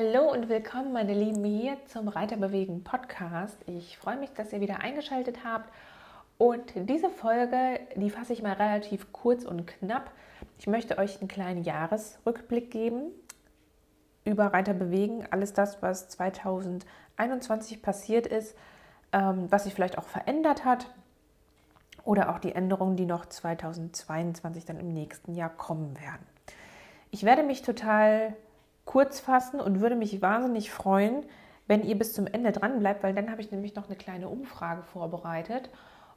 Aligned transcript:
Hallo 0.00 0.30
und 0.30 0.48
willkommen, 0.48 0.92
meine 0.92 1.12
Lieben, 1.12 1.42
hier 1.42 1.76
zum 1.86 2.06
Reiterbewegen 2.06 2.84
Podcast. 2.84 3.56
Ich 3.66 3.98
freue 3.98 4.16
mich, 4.16 4.30
dass 4.30 4.52
ihr 4.52 4.60
wieder 4.60 4.78
eingeschaltet 4.78 5.38
habt. 5.44 5.74
Und 6.36 6.72
diese 6.76 7.10
Folge, 7.10 7.80
die 7.96 8.08
fasse 8.08 8.32
ich 8.32 8.40
mal 8.40 8.52
relativ 8.52 9.10
kurz 9.10 9.44
und 9.44 9.66
knapp. 9.66 10.12
Ich 10.56 10.68
möchte 10.68 10.98
euch 10.98 11.18
einen 11.18 11.26
kleinen 11.26 11.64
Jahresrückblick 11.64 12.70
geben 12.70 13.10
über 14.24 14.46
Reiterbewegen, 14.52 15.26
alles 15.32 15.52
das, 15.52 15.82
was 15.82 16.08
2021 16.10 17.82
passiert 17.82 18.28
ist, 18.28 18.54
ähm, 19.12 19.50
was 19.50 19.64
sich 19.64 19.74
vielleicht 19.74 19.98
auch 19.98 20.06
verändert 20.06 20.64
hat 20.64 20.86
oder 22.04 22.32
auch 22.32 22.38
die 22.38 22.52
Änderungen, 22.52 22.94
die 22.94 23.06
noch 23.06 23.26
2022 23.26 24.64
dann 24.64 24.78
im 24.78 24.92
nächsten 24.92 25.34
Jahr 25.34 25.50
kommen 25.50 25.98
werden. 26.00 26.24
Ich 27.10 27.24
werde 27.24 27.42
mich 27.42 27.62
total 27.62 28.36
kurz 28.88 29.20
fassen 29.20 29.60
und 29.60 29.82
würde 29.82 29.96
mich 29.96 30.22
wahnsinnig 30.22 30.70
freuen, 30.70 31.22
wenn 31.66 31.82
ihr 31.82 31.98
bis 31.98 32.14
zum 32.14 32.26
Ende 32.26 32.52
dran 32.52 32.78
bleibt, 32.78 33.02
weil 33.02 33.14
dann 33.14 33.30
habe 33.30 33.42
ich 33.42 33.52
nämlich 33.52 33.74
noch 33.74 33.86
eine 33.86 33.96
kleine 33.96 34.30
Umfrage 34.30 34.82
vorbereitet, 34.82 35.68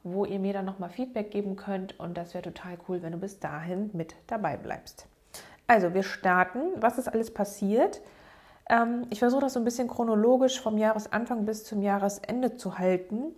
wo 0.02 0.24
ihr 0.24 0.38
mir 0.38 0.54
dann 0.54 0.64
nochmal 0.64 0.88
Feedback 0.88 1.30
geben 1.30 1.56
könnt 1.56 2.00
und 2.00 2.16
das 2.16 2.32
wäre 2.32 2.42
total 2.42 2.78
cool, 2.88 3.02
wenn 3.02 3.12
du 3.12 3.18
bis 3.18 3.38
dahin 3.38 3.90
mit 3.92 4.16
dabei 4.26 4.56
bleibst. 4.56 5.06
Also, 5.66 5.92
wir 5.92 6.02
starten. 6.02 6.60
Was 6.76 6.96
ist 6.96 7.08
alles 7.08 7.32
passiert? 7.32 8.00
Ähm, 8.70 9.06
ich 9.10 9.18
versuche 9.18 9.42
das 9.42 9.52
so 9.52 9.60
ein 9.60 9.64
bisschen 9.64 9.88
chronologisch 9.88 10.58
vom 10.58 10.78
Jahresanfang 10.78 11.44
bis 11.44 11.64
zum 11.64 11.82
Jahresende 11.82 12.56
zu 12.56 12.78
halten, 12.78 13.34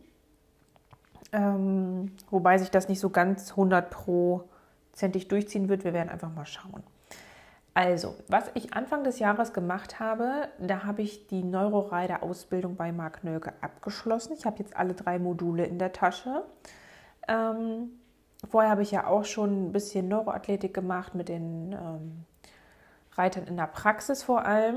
ähm, 1.32 2.12
wobei 2.30 2.58
sich 2.58 2.70
das 2.70 2.88
nicht 2.88 3.00
so 3.00 3.10
ganz 3.10 3.50
100 3.50 3.90
prozentig 3.90 5.26
durchziehen 5.26 5.68
wird. 5.68 5.82
Wir 5.82 5.92
werden 5.92 6.08
einfach 6.08 6.32
mal 6.32 6.46
schauen. 6.46 6.84
Also, 7.74 8.14
was 8.28 8.52
ich 8.54 8.72
Anfang 8.72 9.02
des 9.02 9.18
Jahres 9.18 9.52
gemacht 9.52 9.98
habe, 9.98 10.48
da 10.60 10.84
habe 10.84 11.02
ich 11.02 11.26
die 11.26 11.42
Neurorider-Ausbildung 11.42 12.76
bei 12.76 12.92
Marc 12.92 13.24
Nölke 13.24 13.52
abgeschlossen. 13.60 14.32
Ich 14.38 14.46
habe 14.46 14.60
jetzt 14.60 14.76
alle 14.76 14.94
drei 14.94 15.18
Module 15.18 15.64
in 15.64 15.80
der 15.80 15.92
Tasche. 15.92 16.44
Ähm, 17.26 17.90
vorher 18.48 18.70
habe 18.70 18.82
ich 18.82 18.92
ja 18.92 19.08
auch 19.08 19.24
schon 19.24 19.66
ein 19.66 19.72
bisschen 19.72 20.06
Neuroathletik 20.06 20.72
gemacht 20.72 21.16
mit 21.16 21.28
den 21.28 21.72
ähm, 21.72 22.24
Reitern 23.14 23.48
in 23.48 23.56
der 23.56 23.66
Praxis 23.66 24.22
vor 24.22 24.46
allem. 24.46 24.76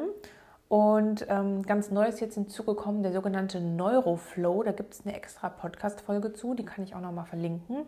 Und 0.67 1.27
ähm, 1.29 1.61
ganz 1.61 1.91
neu 1.91 2.07
ist 2.07 2.19
jetzt 2.19 2.33
hinzugekommen 2.33 3.03
der 3.03 3.13
sogenannte 3.13 3.61
Neuroflow. 3.61 4.63
Da 4.63 4.71
gibt 4.71 4.95
es 4.95 5.05
eine 5.05 5.15
extra 5.15 5.49
Podcast-Folge 5.49 6.33
zu, 6.33 6.55
die 6.55 6.65
kann 6.65 6.83
ich 6.83 6.95
auch 6.95 7.01
nochmal 7.01 7.25
verlinken, 7.25 7.85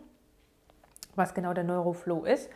was 1.16 1.34
genau 1.34 1.52
der 1.52 1.64
Neuroflow 1.64 2.24
ist 2.24 2.48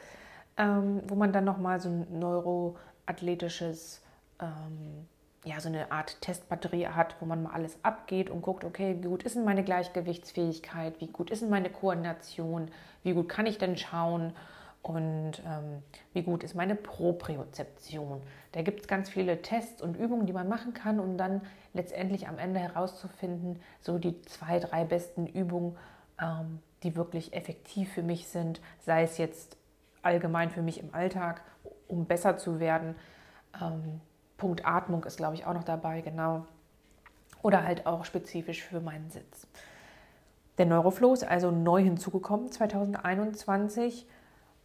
ähm, 0.57 1.03
wo 1.09 1.15
man 1.15 1.33
dann 1.33 1.45
nochmal 1.45 1.81
so 1.81 1.89
ein 1.89 2.19
neuroathletisches, 2.19 4.03
ähm, 4.41 5.07
ja, 5.45 5.61
so 5.61 5.69
eine 5.69 5.93
Art 5.93 6.21
Testbatterie 6.23 6.89
hat, 6.89 7.17
wo 7.21 7.27
man 7.27 7.43
mal 7.43 7.53
alles 7.53 7.79
abgeht 7.83 8.31
und 8.31 8.43
guckt, 8.43 8.65
okay, 8.65 8.97
wie 9.01 9.09
gut 9.09 9.25
ist 9.25 9.37
denn 9.37 9.45
meine 9.45 9.65
Gleichgewichtsfähigkeit, 9.65 11.01
wie 11.01 11.09
gut 11.09 11.31
ist 11.31 11.43
denn 11.43 11.51
meine 11.51 11.71
Koordination, 11.71 12.71
wie 13.03 13.13
gut 13.13 13.29
kann 13.29 13.47
ich 13.47 13.59
denn 13.59 13.77
schauen? 13.77 14.33
Und 14.83 15.43
ähm, 15.47 15.83
wie 16.13 16.23
gut 16.23 16.45
ist 16.45 16.55
meine 16.55 16.75
Propriozeption. 16.75 18.21
Da 18.53 18.61
gibt 18.61 18.83
es 18.83 18.87
ganz 18.87 19.09
viele 19.09 19.41
Tests 19.41 19.81
und 19.81 19.97
Übungen, 19.97 20.27
die 20.27 20.35
man 20.35 20.47
machen 20.47 20.75
kann, 20.75 21.01
um 21.01 21.17
dann 21.17 21.41
letztendlich 21.73 22.29
am 22.29 22.39
Ende 22.39 22.61
herauszufinden, 22.61 23.61
so 23.81 23.99
die 23.99 24.21
zwei, 24.23 24.59
drei 24.59 24.85
besten 24.85 25.27
Übungen, 25.27 25.79
ähm, 26.21 26.61
die 26.83 26.97
wirklich 26.97 27.33
effektiv 27.33 27.95
für 27.95 28.03
mich 28.03 28.29
sind, 28.29 28.61
sei 28.81 29.05
es 29.05 29.17
jetzt 29.17 29.57
allgemein 30.05 30.51
für 30.51 30.63
mich 30.63 30.81
im 30.81 30.95
Alltag, 30.95 31.43
um 31.89 32.07
besser 32.07 32.37
zu 32.37 32.61
werden. 32.61 32.95
Ähm, 33.61 34.01
Punkt 34.37 34.67
Atmung 34.67 35.05
ist, 35.05 35.17
glaube 35.17 35.35
ich, 35.35 35.47
auch 35.47 35.55
noch 35.55 35.65
dabei, 35.65 36.01
genau. 36.01 36.47
Oder 37.43 37.65
halt 37.65 37.87
auch 37.87 38.05
spezifisch 38.05 38.63
für 38.63 38.81
meinen 38.81 39.11
Sitz. 39.11 39.47
Der 40.59 40.67
Neuroflow 40.67 41.13
ist 41.13 41.25
also 41.25 41.51
neu 41.51 41.83
hinzugekommen 41.83 42.51
2021. 42.51 44.07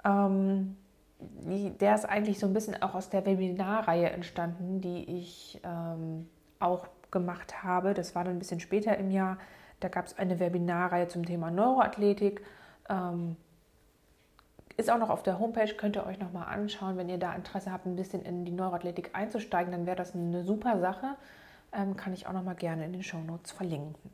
Ähm, 0.06 0.78
der 1.20 1.96
ist 1.96 2.06
eigentlich 2.06 2.40
so 2.40 2.48
ein 2.48 2.54
bisschen 2.54 2.82
auch 2.82 2.96
aus 2.96 3.10
der 3.10 3.26
Webinarreihe 3.26 4.10
entstanden, 4.10 4.82
die 4.82 5.20
ich 5.20 5.60
ähm, 5.64 6.30
auch 6.60 6.88
gemacht 7.12 7.64
habe. 7.64 7.94
Das 7.94 8.16
war 8.16 8.24
dann 8.24 8.36
ein 8.36 8.40
bisschen 8.40 8.60
später 8.60 8.98
im 8.98 9.12
Jahr. 9.12 9.38
Da 9.80 9.88
gab 9.88 10.06
es 10.06 10.18
eine 10.18 10.40
Webinarreihe 10.40 11.08
zum 11.08 11.26
Thema 11.26 11.52
Neuroathletik. 11.52 12.42
Ähm, 12.90 13.36
ist 14.80 14.90
auch 14.90 14.98
noch 14.98 15.10
auf 15.10 15.24
der 15.24 15.40
Homepage, 15.40 15.74
könnt 15.74 15.98
ihr 15.98 16.06
euch 16.06 16.20
nochmal 16.20 16.48
anschauen. 16.48 16.96
Wenn 16.96 17.10
ihr 17.10 17.18
da 17.18 17.34
Interesse 17.34 17.72
habt, 17.72 17.86
ein 17.86 17.98
bisschen 17.98 18.24
in 18.24 18.46
die 18.46 18.52
Neuroathletik 18.54 19.10
einzusteigen, 19.12 19.74
dann 19.74 19.86
wäre 19.86 19.98
das 19.98 20.16
eine 20.16 20.46
super 20.46 20.80
Sache. 20.80 21.16
Ähm, 21.74 21.98
kann 21.98 22.14
ich 22.14 22.28
auch 22.28 22.32
nochmal 22.32 22.56
gerne 22.56 22.86
in 22.86 22.94
den 22.94 23.04
Show 23.04 23.18
Notes 23.18 23.52
verlinken. 23.52 24.10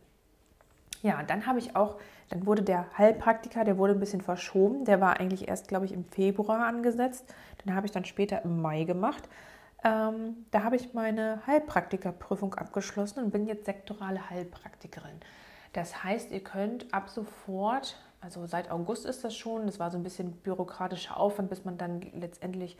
Ja, 1.03 1.21
dann 1.21 1.45
habe 1.45 1.59
ich 1.59 1.75
auch, 1.75 1.97
dann 2.29 2.47
wurde 2.47 2.63
der 2.63 2.87
Heilpraktiker, 2.97 3.63
der 3.63 3.77
wurde 3.77 3.93
ein 3.93 3.99
bisschen 3.99 4.21
verschoben. 4.21 4.85
Der 4.85 4.99
war 4.99 5.19
eigentlich 5.19 5.47
erst, 5.47 5.67
glaube 5.67 5.85
ich, 5.85 5.91
im 5.91 6.03
Februar 6.03 6.65
angesetzt. 6.65 7.31
Den 7.63 7.75
habe 7.75 7.85
ich 7.85 7.91
dann 7.91 8.05
später 8.05 8.43
im 8.43 8.59
Mai 8.59 8.85
gemacht. 8.85 9.29
Ähm, 9.83 10.47
da 10.49 10.63
habe 10.63 10.77
ich 10.77 10.95
meine 10.95 11.45
Heilpraktikerprüfung 11.45 12.55
abgeschlossen 12.55 13.23
und 13.23 13.29
bin 13.29 13.45
jetzt 13.45 13.65
sektorale 13.65 14.31
Heilpraktikerin. 14.31 15.19
Das 15.73 16.03
heißt, 16.03 16.31
ihr 16.31 16.43
könnt 16.43 16.91
ab 16.91 17.09
sofort 17.09 17.97
also 18.25 18.47
seit 18.47 18.71
August 18.71 19.05
ist 19.05 19.23
das 19.23 19.35
schon. 19.35 19.67
Das 19.67 19.79
war 19.79 19.91
so 19.91 19.97
ein 19.97 20.03
bisschen 20.03 20.31
bürokratischer 20.31 21.15
Aufwand, 21.15 21.47
bis 21.47 21.63
man 21.63 21.77
dann 21.77 22.01
letztendlich 22.19 22.75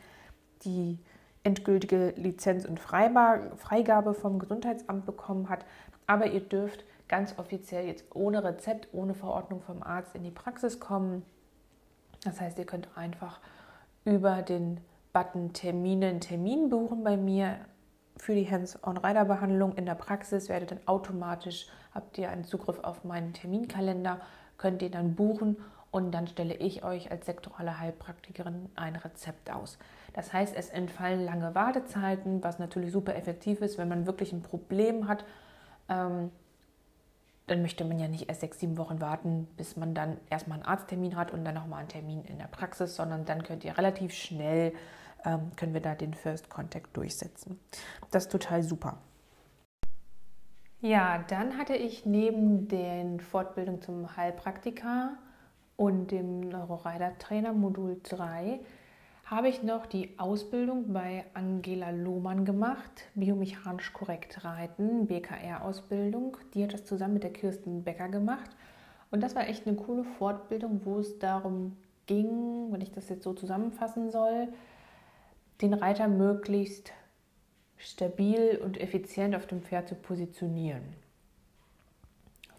die 0.64 0.98
endgültige 1.44 2.14
Lizenz 2.16 2.64
und 2.64 2.80
Freigabe 2.80 4.14
vom 4.14 4.40
Gesundheitsamt 4.40 5.06
bekommen 5.06 5.48
hat. 5.48 5.64
Aber 6.08 6.26
ihr 6.26 6.40
dürft 6.40 6.84
ganz 7.06 7.38
offiziell 7.38 7.86
jetzt 7.86 8.04
ohne 8.12 8.42
Rezept, 8.42 8.88
ohne 8.92 9.14
Verordnung 9.14 9.60
vom 9.60 9.84
Arzt 9.84 10.16
in 10.16 10.24
die 10.24 10.32
Praxis 10.32 10.80
kommen. 10.80 11.22
Das 12.24 12.40
heißt, 12.40 12.58
ihr 12.58 12.66
könnt 12.66 12.88
einfach 12.96 13.38
über 14.04 14.42
den 14.42 14.80
Button 15.12 15.52
Termine 15.52 16.08
einen 16.08 16.20
Termin 16.20 16.70
buchen 16.70 17.04
bei 17.04 17.16
mir 17.16 17.58
für 18.16 18.34
die 18.34 18.50
Hands-on-Rider-Behandlung 18.50 19.74
in 19.74 19.86
der 19.86 19.94
Praxis. 19.94 20.48
Werdet 20.48 20.72
dann 20.72 20.80
automatisch, 20.86 21.68
habt 21.94 22.18
ihr 22.18 22.30
einen 22.30 22.42
Zugriff 22.42 22.80
auf 22.80 23.04
meinen 23.04 23.32
Terminkalender 23.32 24.20
könnt 24.58 24.82
ihr 24.82 24.90
dann 24.90 25.14
buchen 25.14 25.56
und 25.90 26.12
dann 26.12 26.26
stelle 26.26 26.54
ich 26.54 26.84
euch 26.84 27.10
als 27.10 27.26
sektorale 27.26 27.78
Heilpraktikerin 27.78 28.68
ein 28.74 28.96
Rezept 28.96 29.50
aus. 29.50 29.78
Das 30.12 30.32
heißt, 30.32 30.54
es 30.56 30.70
entfallen 30.70 31.24
lange 31.24 31.54
Wartezeiten, 31.54 32.42
was 32.42 32.58
natürlich 32.58 32.92
super 32.92 33.14
effektiv 33.16 33.60
ist, 33.60 33.78
wenn 33.78 33.88
man 33.88 34.06
wirklich 34.06 34.32
ein 34.32 34.42
Problem 34.42 35.08
hat. 35.08 35.24
Ähm, 35.88 36.30
dann 37.46 37.62
möchte 37.62 37.84
man 37.84 37.98
ja 37.98 38.08
nicht 38.08 38.28
erst 38.28 38.40
sechs, 38.40 38.58
sieben 38.58 38.76
Wochen 38.76 39.00
warten, 39.00 39.46
bis 39.56 39.76
man 39.76 39.94
dann 39.94 40.18
erstmal 40.28 40.58
einen 40.58 40.66
Arzttermin 40.66 41.16
hat 41.16 41.32
und 41.32 41.44
dann 41.44 41.54
nochmal 41.54 41.80
einen 41.80 41.88
Termin 41.88 42.24
in 42.24 42.38
der 42.38 42.48
Praxis, 42.48 42.96
sondern 42.96 43.24
dann 43.24 43.42
könnt 43.42 43.64
ihr 43.64 43.78
relativ 43.78 44.12
schnell, 44.12 44.72
ähm, 45.24 45.52
können 45.56 45.72
wir 45.72 45.80
da 45.80 45.94
den 45.94 46.12
First 46.12 46.50
Contact 46.50 46.96
durchsetzen. 46.96 47.60
Das 48.10 48.24
ist 48.24 48.32
total 48.32 48.62
super. 48.62 48.98
Ja, 50.82 51.24
dann 51.28 51.56
hatte 51.56 51.74
ich 51.74 52.04
neben 52.04 52.68
den 52.68 53.20
Fortbildungen 53.20 53.80
zum 53.80 54.14
Heilpraktiker 54.14 55.16
und 55.76 56.10
dem 56.10 56.40
Neurorider-Trainer 56.40 57.54
Modul 57.54 57.98
3 58.02 58.60
habe 59.24 59.48
ich 59.48 59.62
noch 59.62 59.86
die 59.86 60.18
Ausbildung 60.18 60.92
bei 60.92 61.24
Angela 61.32 61.90
Lohmann 61.90 62.44
gemacht, 62.44 63.08
biomechanisch 63.14 63.92
korrekt 63.92 64.44
reiten, 64.44 65.06
BKR-Ausbildung. 65.06 66.36
Die 66.52 66.62
hat 66.62 66.74
das 66.74 66.84
zusammen 66.84 67.14
mit 67.14 67.24
der 67.24 67.32
Kirsten 67.32 67.82
Becker 67.82 68.08
gemacht. 68.08 68.50
Und 69.10 69.22
das 69.22 69.34
war 69.34 69.48
echt 69.48 69.66
eine 69.66 69.76
coole 69.76 70.04
Fortbildung, 70.04 70.82
wo 70.84 70.98
es 70.98 71.18
darum 71.18 71.76
ging, 72.06 72.70
wenn 72.70 72.82
ich 72.82 72.92
das 72.92 73.08
jetzt 73.08 73.24
so 73.24 73.32
zusammenfassen 73.32 74.10
soll, 74.10 74.48
den 75.62 75.74
Reiter 75.74 76.06
möglichst 76.06 76.92
stabil 77.78 78.60
und 78.62 78.80
effizient 78.80 79.34
auf 79.34 79.46
dem 79.46 79.62
Pferd 79.62 79.88
zu 79.88 79.94
positionieren. 79.94 80.82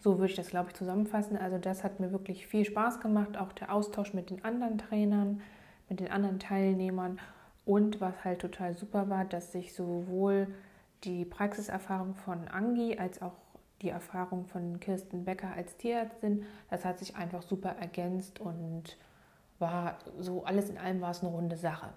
So 0.00 0.18
würde 0.18 0.30
ich 0.30 0.36
das, 0.36 0.48
glaube 0.48 0.68
ich, 0.68 0.76
zusammenfassen. 0.76 1.36
Also 1.36 1.58
das 1.58 1.82
hat 1.82 2.00
mir 2.00 2.12
wirklich 2.12 2.46
viel 2.46 2.64
Spaß 2.64 3.00
gemacht, 3.00 3.36
auch 3.36 3.52
der 3.52 3.72
Austausch 3.72 4.14
mit 4.14 4.30
den 4.30 4.44
anderen 4.44 4.78
Trainern, 4.78 5.42
mit 5.88 6.00
den 6.00 6.10
anderen 6.10 6.38
Teilnehmern. 6.38 7.18
Und 7.64 8.00
was 8.00 8.24
halt 8.24 8.40
total 8.40 8.76
super 8.76 9.10
war, 9.10 9.24
dass 9.24 9.52
sich 9.52 9.74
sowohl 9.74 10.46
die 11.04 11.24
Praxiserfahrung 11.24 12.14
von 12.14 12.48
Angi 12.48 12.96
als 12.98 13.20
auch 13.22 13.34
die 13.82 13.90
Erfahrung 13.90 14.46
von 14.46 14.80
Kirsten 14.80 15.24
Becker 15.24 15.52
als 15.54 15.76
Tierärztin, 15.76 16.44
das 16.70 16.84
hat 16.84 16.98
sich 16.98 17.16
einfach 17.16 17.42
super 17.42 17.76
ergänzt 17.78 18.40
und 18.40 18.96
war 19.58 19.98
so 20.18 20.44
alles 20.44 20.68
in 20.68 20.78
allem 20.78 21.00
war 21.00 21.10
es 21.10 21.22
eine 21.22 21.30
runde 21.30 21.56
Sache. 21.56 21.88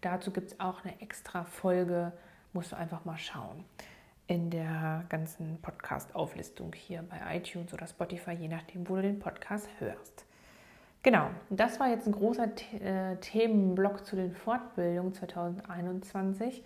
Dazu 0.00 0.32
gibt 0.32 0.52
es 0.52 0.60
auch 0.60 0.84
eine 0.84 1.00
extra 1.00 1.44
Folge 1.44 2.12
musst 2.52 2.72
du 2.72 2.76
einfach 2.76 3.04
mal 3.04 3.18
schauen 3.18 3.64
in 4.26 4.50
der 4.50 5.04
ganzen 5.08 5.58
Podcast-Auflistung 5.60 6.72
hier 6.72 7.02
bei 7.02 7.36
iTunes 7.36 7.74
oder 7.74 7.86
Spotify, 7.86 8.32
je 8.32 8.48
nachdem, 8.48 8.88
wo 8.88 8.96
du 8.96 9.02
den 9.02 9.18
Podcast 9.18 9.68
hörst. 9.78 10.24
Genau, 11.02 11.30
das 11.48 11.80
war 11.80 11.88
jetzt 11.88 12.06
ein 12.06 12.12
großer 12.12 12.48
äh, 12.80 13.16
Themenblock 13.16 14.04
zu 14.04 14.16
den 14.16 14.32
Fortbildungen 14.32 15.14
2021. 15.14 16.62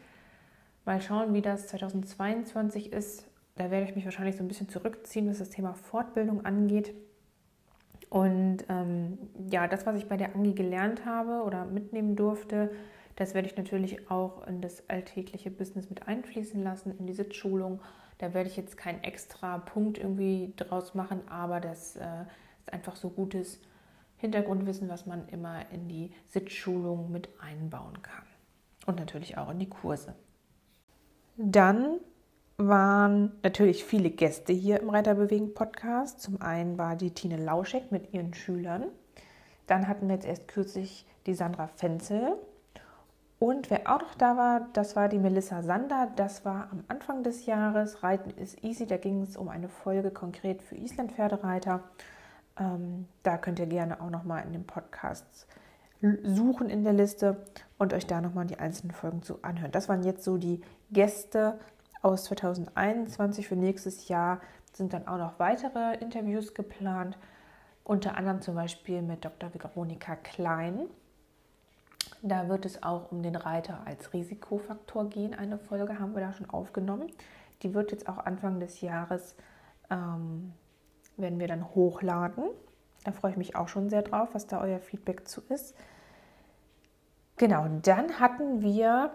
Mal 0.84 1.00
schauen, 1.00 1.32
wie 1.32 1.40
das 1.40 1.68
2022 1.68 2.92
ist. 2.92 3.26
Da 3.54 3.70
werde 3.70 3.86
ich 3.86 3.94
mich 3.94 4.04
wahrscheinlich 4.04 4.36
so 4.36 4.42
ein 4.42 4.48
bisschen 4.48 4.68
zurückziehen, 4.68 5.30
was 5.30 5.38
das 5.38 5.50
Thema 5.50 5.74
Fortbildung 5.74 6.44
angeht. 6.44 6.92
Und 8.10 8.58
ähm, 8.68 9.18
ja, 9.50 9.68
das, 9.68 9.86
was 9.86 9.96
ich 9.96 10.08
bei 10.08 10.16
der 10.16 10.34
Angi 10.34 10.52
gelernt 10.52 11.06
habe 11.06 11.44
oder 11.44 11.64
mitnehmen 11.64 12.16
durfte, 12.16 12.70
das 13.16 13.34
werde 13.34 13.48
ich 13.48 13.56
natürlich 13.56 14.10
auch 14.10 14.46
in 14.46 14.60
das 14.60 14.88
alltägliche 14.88 15.50
Business 15.50 15.88
mit 15.88 16.08
einfließen 16.08 16.62
lassen, 16.62 16.96
in 16.98 17.06
die 17.06 17.12
Sitzschulung. 17.12 17.80
Da 18.18 18.34
werde 18.34 18.48
ich 18.48 18.56
jetzt 18.56 18.76
keinen 18.76 19.02
extra 19.02 19.58
Punkt 19.58 19.98
irgendwie 19.98 20.52
draus 20.56 20.94
machen, 20.94 21.20
aber 21.28 21.60
das 21.60 21.96
äh, 21.96 22.22
ist 22.60 22.72
einfach 22.72 22.96
so 22.96 23.10
gutes 23.10 23.60
Hintergrundwissen, 24.16 24.88
was 24.88 25.06
man 25.06 25.28
immer 25.28 25.70
in 25.70 25.88
die 25.88 26.12
Sitzschulung 26.28 27.10
mit 27.10 27.28
einbauen 27.40 28.02
kann. 28.02 28.24
Und 28.86 28.98
natürlich 28.98 29.38
auch 29.38 29.50
in 29.50 29.58
die 29.58 29.68
Kurse. 29.68 30.14
Dann 31.36 31.98
waren 32.56 33.32
natürlich 33.42 33.84
viele 33.84 34.10
Gäste 34.10 34.52
hier 34.52 34.80
im 34.80 34.90
Reiterbewegen 34.90 35.54
Podcast. 35.54 36.20
Zum 36.20 36.40
einen 36.40 36.78
war 36.78 36.94
die 36.94 37.10
Tine 37.10 37.36
Lauschek 37.36 37.90
mit 37.90 38.12
ihren 38.12 38.34
Schülern. 38.34 38.86
Dann 39.66 39.88
hatten 39.88 40.06
wir 40.08 40.14
jetzt 40.14 40.26
erst 40.26 40.46
kürzlich 40.48 41.06
die 41.26 41.34
Sandra 41.34 41.66
Fenzel. 41.66 42.36
Und 43.38 43.68
wer 43.70 43.92
auch 43.92 44.00
noch 44.00 44.14
da 44.14 44.36
war, 44.36 44.68
das 44.72 44.96
war 44.96 45.08
die 45.08 45.18
Melissa 45.18 45.62
Sander. 45.62 46.08
Das 46.16 46.44
war 46.44 46.68
am 46.70 46.84
Anfang 46.88 47.22
des 47.22 47.46
Jahres. 47.46 48.02
Reiten 48.02 48.30
ist 48.30 48.62
easy. 48.64 48.86
Da 48.86 48.96
ging 48.96 49.22
es 49.22 49.36
um 49.36 49.48
eine 49.48 49.68
Folge 49.68 50.10
konkret 50.10 50.62
für 50.62 50.76
Island-Pferdereiter. 50.76 51.80
Ähm, 52.58 53.06
da 53.22 53.36
könnt 53.36 53.58
ihr 53.58 53.66
gerne 53.66 54.00
auch 54.00 54.10
noch 54.10 54.24
mal 54.24 54.40
in 54.40 54.52
den 54.52 54.66
Podcasts 54.66 55.46
suchen 56.22 56.68
in 56.68 56.84
der 56.84 56.92
Liste 56.92 57.36
und 57.78 57.92
euch 57.92 58.06
da 58.06 58.20
nochmal 58.20 58.46
die 58.46 58.58
einzelnen 58.58 58.92
Folgen 58.92 59.22
zu 59.22 59.42
anhören. 59.42 59.72
Das 59.72 59.88
waren 59.88 60.02
jetzt 60.02 60.24
so 60.24 60.36
die 60.36 60.60
Gäste 60.90 61.58
aus 62.02 62.24
2021. 62.24 63.48
Für 63.48 63.56
nächstes 63.56 64.08
Jahr 64.08 64.40
sind 64.72 64.92
dann 64.92 65.08
auch 65.08 65.18
noch 65.18 65.38
weitere 65.38 65.94
Interviews 65.96 66.54
geplant, 66.54 67.16
unter 67.84 68.16
anderem 68.16 68.40
zum 68.40 68.54
Beispiel 68.54 69.02
mit 69.02 69.24
Dr. 69.24 69.52
Veronika 69.54 70.16
Klein. 70.16 70.88
Da 72.26 72.48
wird 72.48 72.64
es 72.64 72.82
auch 72.82 73.12
um 73.12 73.22
den 73.22 73.36
Reiter 73.36 73.82
als 73.84 74.14
Risikofaktor 74.14 75.10
gehen. 75.10 75.34
Eine 75.34 75.58
Folge 75.58 75.98
haben 75.98 76.14
wir 76.14 76.22
da 76.22 76.32
schon 76.32 76.48
aufgenommen. 76.48 77.12
Die 77.62 77.74
wird 77.74 77.92
jetzt 77.92 78.08
auch 78.08 78.16
Anfang 78.16 78.60
des 78.60 78.80
Jahres, 78.80 79.36
ähm, 79.90 80.54
werden 81.18 81.38
wir 81.38 81.48
dann 81.48 81.74
hochladen. 81.74 82.44
Da 83.04 83.12
freue 83.12 83.32
ich 83.32 83.36
mich 83.36 83.56
auch 83.56 83.68
schon 83.68 83.90
sehr 83.90 84.00
drauf, 84.00 84.30
was 84.32 84.46
da 84.46 84.62
euer 84.62 84.78
Feedback 84.78 85.28
zu 85.28 85.42
ist. 85.50 85.76
Genau, 87.36 87.66
dann 87.82 88.18
hatten 88.18 88.62
wir 88.62 89.10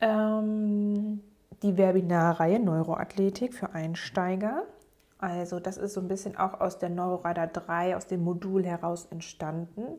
ähm, 0.00 1.24
die 1.64 1.76
Webinarreihe 1.76 2.60
Neuroathletik 2.60 3.52
für 3.52 3.74
Einsteiger. 3.74 4.62
Also 5.18 5.58
das 5.58 5.76
ist 5.76 5.94
so 5.94 6.00
ein 6.00 6.06
bisschen 6.06 6.36
auch 6.36 6.60
aus 6.60 6.78
der 6.78 6.90
Neurorider 6.90 7.48
3, 7.48 7.96
aus 7.96 8.06
dem 8.06 8.22
Modul 8.22 8.64
heraus 8.64 9.06
entstanden, 9.06 9.98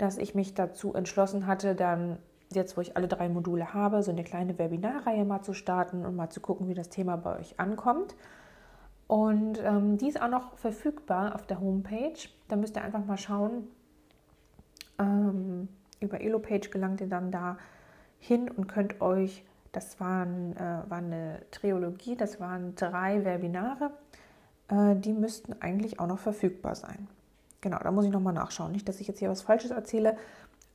dass 0.00 0.16
ich 0.16 0.34
mich 0.34 0.54
dazu 0.54 0.94
entschlossen 0.94 1.46
hatte, 1.46 1.74
dann 1.74 2.18
jetzt, 2.52 2.76
wo 2.76 2.80
ich 2.80 2.96
alle 2.96 3.06
drei 3.06 3.28
Module 3.28 3.74
habe, 3.74 4.02
so 4.02 4.10
eine 4.10 4.24
kleine 4.24 4.58
Webinarreihe 4.58 5.24
mal 5.24 5.42
zu 5.42 5.52
starten 5.52 6.04
und 6.04 6.16
mal 6.16 6.30
zu 6.30 6.40
gucken, 6.40 6.68
wie 6.68 6.74
das 6.74 6.88
Thema 6.88 7.16
bei 7.16 7.38
euch 7.38 7.60
ankommt. 7.60 8.16
Und 9.06 9.60
ähm, 9.62 9.98
die 9.98 10.08
ist 10.08 10.20
auch 10.20 10.30
noch 10.30 10.56
verfügbar 10.56 11.34
auf 11.34 11.46
der 11.46 11.60
Homepage. 11.60 12.28
Da 12.48 12.56
müsst 12.56 12.76
ihr 12.76 12.82
einfach 12.82 13.04
mal 13.04 13.18
schauen. 13.18 13.68
Ähm, 14.98 15.68
über 16.00 16.20
Elopage 16.20 16.70
gelangt 16.70 17.00
ihr 17.00 17.08
dann 17.08 17.30
da 17.30 17.58
hin 18.18 18.50
und 18.50 18.68
könnt 18.68 19.00
euch, 19.00 19.44
das 19.72 20.00
waren, 20.00 20.56
äh, 20.56 20.82
war 20.88 20.98
eine 20.98 21.42
Triologie, 21.50 22.16
das 22.16 22.40
waren 22.40 22.74
drei 22.74 23.24
Webinare, 23.24 23.90
äh, 24.68 24.96
die 24.96 25.12
müssten 25.12 25.60
eigentlich 25.60 26.00
auch 26.00 26.06
noch 26.06 26.18
verfügbar 26.18 26.74
sein. 26.74 27.08
Genau, 27.60 27.78
da 27.78 27.90
muss 27.90 28.04
ich 28.04 28.10
nochmal 28.10 28.32
nachschauen. 28.32 28.72
Nicht, 28.72 28.88
dass 28.88 29.00
ich 29.00 29.08
jetzt 29.08 29.18
hier 29.18 29.28
was 29.28 29.42
Falsches 29.42 29.70
erzähle. 29.70 30.16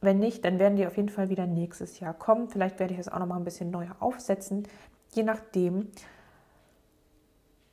Wenn 0.01 0.19
nicht, 0.19 0.45
dann 0.45 0.59
werden 0.59 0.75
die 0.75 0.85
auf 0.85 0.97
jeden 0.97 1.09
Fall 1.09 1.29
wieder 1.29 1.47
nächstes 1.47 1.99
Jahr 1.99 2.13
kommen. 2.13 2.49
Vielleicht 2.49 2.79
werde 2.79 2.93
ich 2.93 2.99
es 2.99 3.07
auch 3.07 3.19
nochmal 3.19 3.39
ein 3.39 3.43
bisschen 3.43 3.71
neu 3.71 3.87
aufsetzen, 3.99 4.67
je 5.13 5.23
nachdem, 5.23 5.89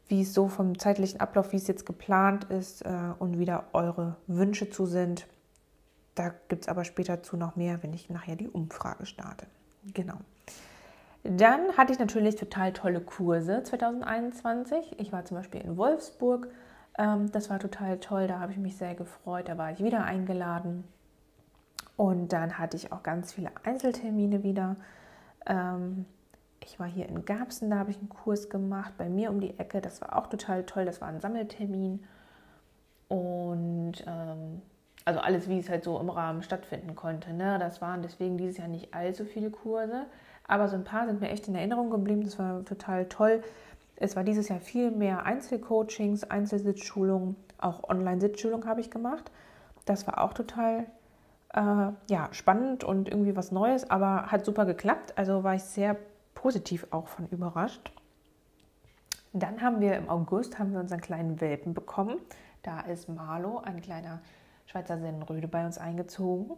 wie 0.09 0.23
es 0.23 0.35
so 0.35 0.49
vom 0.49 0.79
zeitlichen 0.79 1.21
Ablauf, 1.21 1.53
wie 1.53 1.57
es 1.57 1.67
jetzt 1.67 1.87
geplant 1.87 2.45
ist 2.45 2.85
äh, 2.85 2.91
und 3.19 3.39
wieder 3.39 3.65
eure 3.73 4.17
Wünsche 4.27 4.71
zu 4.71 4.87
sind. 4.87 5.27
Da 6.15 6.33
gibt 6.49 6.63
es 6.63 6.69
aber 6.69 6.85
später 6.85 7.23
zu 7.23 7.37
noch 7.37 7.57
mehr, 7.57 7.83
wenn 7.83 7.93
ich 7.93 8.11
nachher 8.11 8.37
die 8.37 8.49
Umfrage 8.49 9.07
starte. 9.07 9.47
Genau. 9.95 10.19
Dann 11.25 11.77
hatte 11.77 11.93
ich 11.93 11.99
natürlich 11.99 12.37
total 12.37 12.73
tolle 12.73 13.01
Kurse 13.01 13.63
2021. 13.63 14.99
Ich 14.99 15.13
war 15.13 15.25
zum 15.25 15.37
Beispiel 15.37 15.61
in 15.61 15.77
Wolfsburg. 15.77 16.49
Ähm, 16.99 17.31
das 17.33 17.51
war 17.51 17.59
total 17.59 17.99
toll, 17.99 18.27
da 18.27 18.39
habe 18.39 18.53
ich 18.53 18.59
mich 18.59 18.77
sehr 18.77 18.95
gefreut. 18.95 19.49
Da 19.49 19.59
war 19.59 19.71
ich 19.71 19.83
wieder 19.83 20.05
eingeladen. 20.05 20.85
Und 21.97 22.33
dann 22.33 22.59
hatte 22.59 22.77
ich 22.77 22.93
auch 22.93 23.03
ganz 23.03 23.33
viele 23.33 23.51
Einzeltermine 23.65 24.43
wieder. 24.43 24.77
Ähm, 25.47 26.07
ich 26.65 26.79
war 26.79 26.87
hier 26.87 27.09
in 27.09 27.25
Garbsen, 27.25 27.71
da 27.71 27.79
habe 27.79 27.91
ich 27.91 27.99
einen 27.99 28.09
Kurs 28.09 28.49
gemacht, 28.49 28.95
bei 28.97 29.09
mir 29.09 29.31
um 29.31 29.41
die 29.41 29.59
Ecke. 29.59 29.81
Das 29.81 30.01
war 30.01 30.17
auch 30.17 30.29
total 30.29 30.65
toll. 30.65 30.85
Das 30.85 31.01
war 31.01 31.09
ein 31.09 31.21
Sammeltermin. 31.21 32.05
Und 33.09 34.05
ähm, 34.07 34.63
also 35.05 35.21
alles, 35.21 35.49
wie 35.49 35.59
es 35.59 35.69
halt 35.69 35.85
so 35.85 35.99
im 35.99 36.09
Rahmen 36.09 36.43
stattfinden 36.43 36.95
konnte. 36.95 37.33
Ne? 37.33 37.59
Das 37.59 37.81
waren 37.81 38.03
deswegen 38.03 38.39
dieses 38.39 38.59
Jahr 38.59 38.69
nicht 38.69 38.95
allzu 38.95 39.25
viele 39.25 39.51
Kurse, 39.51 40.07
aber 40.47 40.69
so 40.69 40.77
ein 40.77 40.85
paar 40.85 41.07
sind 41.07 41.21
mir 41.21 41.31
echt 41.31 41.49
in 41.49 41.55
Erinnerung 41.55 41.91
geblieben. 41.91 42.23
Das 42.25 42.39
war 42.39 42.65
total 42.65 43.07
toll. 43.07 43.43
Es 44.03 44.17
war 44.17 44.25
dieses 44.25 44.49
Jahr 44.49 44.59
viel 44.59 44.91
mehr 44.91 45.25
Einzelcoachings, 45.25 46.25
Einzelsitzschulungen, 46.25 47.37
auch 47.59 47.89
Online-Sitzschulung 47.89 48.67
habe 48.67 48.81
ich 48.81 48.91
gemacht. 48.91 49.31
Das 49.85 50.09
war 50.09 50.21
auch 50.21 50.33
total 50.33 50.87
äh, 51.55 51.93
ja, 52.11 52.29
spannend 52.33 52.83
und 52.83 53.09
irgendwie 53.09 53.37
was 53.37 53.53
Neues, 53.53 53.89
aber 53.89 54.27
hat 54.27 54.45
super 54.45 54.67
geklappt. 54.67 55.17
Also 55.17 55.45
war 55.45 55.55
ich 55.55 55.63
sehr 55.63 55.97
positiv 56.35 56.85
auch 56.91 57.07
von 57.07 57.29
überrascht. 57.29 57.93
Dann 59.33 59.63
haben 59.63 59.81
wir 59.81 59.95
im 59.95 60.11
August 60.11 60.59
haben 60.59 60.73
wir 60.73 60.81
unseren 60.81 61.01
kleinen 61.01 61.41
Welpen 61.41 61.73
bekommen. 61.73 62.17
Da 62.65 62.81
ist 62.81 63.09
Marlo, 63.09 63.59
ein 63.59 63.81
kleiner 63.83 64.21
Schweizer 64.67 64.99
Sennenröde 64.99 65.47
bei 65.47 65.65
uns 65.65 65.79
eingezogen, 65.79 66.57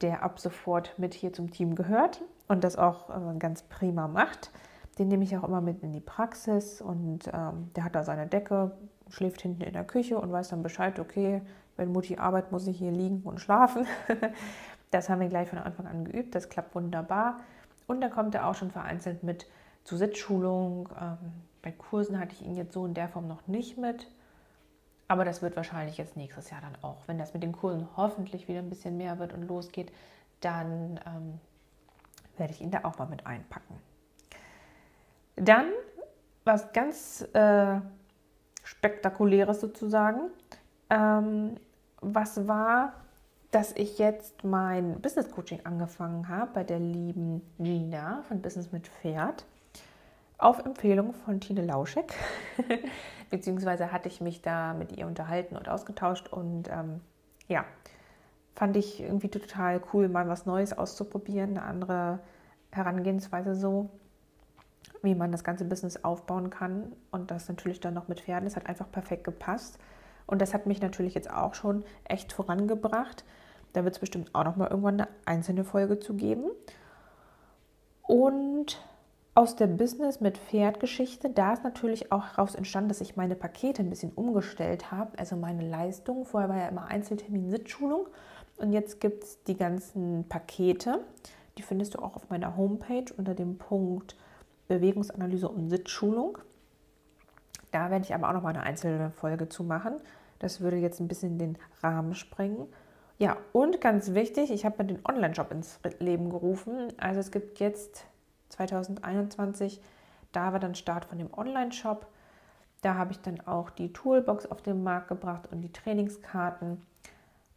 der 0.00 0.22
ab 0.22 0.40
sofort 0.40 0.98
mit 0.98 1.12
hier 1.12 1.34
zum 1.34 1.50
Team 1.50 1.74
gehört 1.74 2.22
und 2.48 2.64
das 2.64 2.76
auch 2.76 3.10
äh, 3.10 3.38
ganz 3.38 3.62
prima 3.62 4.08
macht. 4.08 4.50
Den 4.98 5.08
nehme 5.08 5.24
ich 5.24 5.36
auch 5.36 5.44
immer 5.44 5.60
mit 5.60 5.82
in 5.82 5.92
die 5.92 6.00
Praxis 6.00 6.80
und 6.80 7.28
ähm, 7.32 7.70
der 7.74 7.84
hat 7.84 7.94
da 7.94 8.04
seine 8.04 8.26
Decke, 8.26 8.72
schläft 9.08 9.40
hinten 9.40 9.62
in 9.62 9.72
der 9.72 9.84
Küche 9.84 10.18
und 10.18 10.30
weiß 10.30 10.48
dann 10.48 10.62
Bescheid, 10.62 10.98
okay, 10.98 11.42
wenn 11.76 11.92
Mutti 11.92 12.18
arbeitet, 12.18 12.52
muss 12.52 12.66
ich 12.66 12.78
hier 12.78 12.90
liegen 12.90 13.22
und 13.22 13.40
schlafen. 13.40 13.86
das 14.90 15.08
haben 15.08 15.20
wir 15.20 15.28
gleich 15.28 15.48
von 15.48 15.58
Anfang 15.58 15.86
an 15.86 16.04
geübt, 16.04 16.34
das 16.34 16.48
klappt 16.48 16.74
wunderbar. 16.74 17.38
Und 17.86 18.00
da 18.00 18.08
kommt 18.08 18.34
er 18.34 18.46
auch 18.46 18.54
schon 18.54 18.70
vereinzelt 18.70 19.22
mit 19.22 19.46
zur 19.84 19.98
Sitzschulung. 19.98 20.88
Ähm, 21.00 21.18
bei 21.62 21.72
Kursen 21.72 22.18
hatte 22.18 22.34
ich 22.34 22.42
ihn 22.42 22.54
jetzt 22.54 22.72
so 22.72 22.84
in 22.86 22.94
der 22.94 23.08
Form 23.08 23.26
noch 23.28 23.46
nicht 23.46 23.78
mit. 23.78 24.08
Aber 25.08 25.24
das 25.24 25.42
wird 25.42 25.56
wahrscheinlich 25.56 25.98
jetzt 25.98 26.16
nächstes 26.16 26.50
Jahr 26.50 26.60
dann 26.60 26.76
auch. 26.82 26.96
Wenn 27.06 27.18
das 27.18 27.34
mit 27.34 27.42
den 27.42 27.52
Kursen 27.52 27.88
hoffentlich 27.96 28.48
wieder 28.48 28.60
ein 28.60 28.70
bisschen 28.70 28.96
mehr 28.96 29.18
wird 29.18 29.32
und 29.32 29.42
losgeht, 29.42 29.92
dann 30.40 31.00
ähm, 31.06 31.38
werde 32.36 32.52
ich 32.52 32.60
ihn 32.60 32.70
da 32.70 32.80
auch 32.84 32.98
mal 32.98 33.08
mit 33.08 33.26
einpacken. 33.26 33.76
Dann 35.44 35.66
was 36.44 36.72
ganz 36.72 37.26
äh, 37.32 37.80
Spektakuläres 38.62 39.60
sozusagen. 39.60 40.30
Ähm, 40.90 41.56
was 42.00 42.46
war, 42.46 42.94
dass 43.50 43.72
ich 43.72 43.98
jetzt 43.98 44.44
mein 44.44 45.00
Business 45.00 45.30
Coaching 45.30 45.60
angefangen 45.64 46.28
habe 46.28 46.50
bei 46.54 46.64
der 46.64 46.78
lieben 46.78 47.42
Gina 47.58 48.22
von 48.28 48.40
Business 48.40 48.72
mit 48.72 48.88
Pferd 48.88 49.44
auf 50.38 50.64
Empfehlung 50.64 51.12
von 51.12 51.40
Tine 51.40 51.64
Lauschek. 51.64 52.12
Beziehungsweise 53.30 53.92
hatte 53.92 54.08
ich 54.08 54.20
mich 54.20 54.42
da 54.42 54.74
mit 54.74 54.96
ihr 54.96 55.06
unterhalten 55.06 55.56
und 55.56 55.68
ausgetauscht 55.68 56.28
und 56.28 56.68
ähm, 56.68 57.00
ja, 57.48 57.64
fand 58.54 58.76
ich 58.76 59.00
irgendwie 59.00 59.28
total 59.28 59.80
cool, 59.92 60.08
mal 60.08 60.28
was 60.28 60.46
Neues 60.46 60.76
auszuprobieren, 60.76 61.50
eine 61.50 61.62
andere 61.62 62.18
Herangehensweise 62.70 63.54
so, 63.54 63.90
wie 65.02 65.14
man 65.14 65.32
das 65.32 65.44
ganze 65.44 65.64
Business 65.64 66.04
aufbauen 66.04 66.50
kann 66.50 66.92
und 67.10 67.30
das 67.30 67.48
natürlich 67.48 67.80
dann 67.80 67.94
noch 67.94 68.08
mit 68.08 68.20
Pferden. 68.20 68.44
Das 68.44 68.56
hat 68.56 68.66
einfach 68.66 68.90
perfekt 68.90 69.24
gepasst 69.24 69.78
und 70.26 70.40
das 70.40 70.54
hat 70.54 70.66
mich 70.66 70.80
natürlich 70.80 71.14
jetzt 71.14 71.30
auch 71.30 71.54
schon 71.54 71.84
echt 72.04 72.32
vorangebracht. 72.32 73.24
Da 73.72 73.84
wird 73.84 73.94
es 73.94 74.00
bestimmt 74.00 74.34
auch 74.34 74.44
noch 74.44 74.56
mal 74.56 74.68
irgendwann 74.68 75.00
eine 75.00 75.08
einzelne 75.24 75.64
Folge 75.64 75.98
zu 75.98 76.14
geben. 76.14 76.50
Und 78.02 78.82
aus 79.34 79.56
der 79.56 79.66
Business 79.66 80.20
mit 80.20 80.36
Pferd-Geschichte, 80.36 81.30
da 81.30 81.54
ist 81.54 81.64
natürlich 81.64 82.12
auch 82.12 82.26
heraus 82.36 82.54
entstanden, 82.54 82.90
dass 82.90 83.00
ich 83.00 83.16
meine 83.16 83.34
Pakete 83.34 83.82
ein 83.82 83.88
bisschen 83.88 84.12
umgestellt 84.12 84.90
habe, 84.90 85.18
also 85.18 85.36
meine 85.36 85.66
Leistung. 85.66 86.26
Vorher 86.26 86.50
war 86.50 86.58
ja 86.58 86.68
immer 86.68 86.86
Einzeltermin, 86.86 87.50
Sitzschulung 87.50 88.08
und 88.56 88.72
jetzt 88.72 89.00
gibt 89.00 89.24
es 89.24 89.42
die 89.44 89.56
ganzen 89.56 90.28
Pakete. 90.28 91.00
Die 91.56 91.62
findest 91.62 91.94
du 91.94 92.00
auch 92.00 92.16
auf 92.16 92.28
meiner 92.28 92.56
Homepage 92.56 93.06
unter 93.16 93.34
dem 93.34 93.56
Punkt 93.56 94.16
Bewegungsanalyse 94.72 95.48
und 95.48 95.68
Sitzschulung. 95.68 96.38
Da 97.72 97.90
werde 97.90 98.04
ich 98.04 98.14
aber 98.14 98.28
auch 98.28 98.32
noch 98.32 98.42
mal 98.42 98.50
eine 98.50 98.62
einzelne 98.62 99.10
Folge 99.10 99.48
zu 99.48 99.64
machen. 99.64 99.96
Das 100.38 100.60
würde 100.60 100.76
jetzt 100.76 101.00
ein 101.00 101.08
bisschen 101.08 101.38
den 101.38 101.58
Rahmen 101.82 102.14
sprengen. 102.14 102.66
Ja, 103.18 103.36
und 103.52 103.80
ganz 103.80 104.14
wichtig, 104.14 104.50
ich 104.50 104.64
habe 104.64 104.82
mir 104.82 104.94
den 104.94 105.04
Online-Shop 105.06 105.52
ins 105.52 105.78
Leben 105.98 106.30
gerufen. 106.30 106.92
Also 106.96 107.20
es 107.20 107.30
gibt 107.30 107.60
jetzt 107.60 108.06
2021, 108.48 109.80
da 110.32 110.52
war 110.52 110.58
dann 110.58 110.74
Start 110.74 111.04
von 111.04 111.18
dem 111.18 111.32
Online-Shop. 111.32 112.06
Da 112.80 112.94
habe 112.94 113.12
ich 113.12 113.20
dann 113.20 113.40
auch 113.42 113.70
die 113.70 113.92
Toolbox 113.92 114.46
auf 114.46 114.62
den 114.62 114.82
Markt 114.82 115.08
gebracht 115.08 115.48
und 115.52 115.60
die 115.60 115.72
Trainingskarten. 115.72 116.82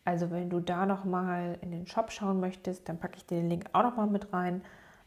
Also 0.03 0.29
wenn 0.29 0.49
du 0.49 0.59
da 0.59 0.85
nochmal 0.85 1.57
in 1.61 1.71
den 1.71 1.87
Shop 1.87 2.11
schauen 2.11 2.39
möchtest, 2.39 2.87
dann 2.87 2.99
packe 2.99 3.17
ich 3.17 3.25
dir 3.25 3.37
den 3.37 3.49
Link 3.49 3.65
auch 3.73 3.83
nochmal 3.83 4.07
mit 4.07 4.31
rein. 4.33 4.61